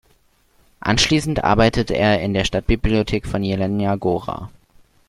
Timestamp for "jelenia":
3.43-3.93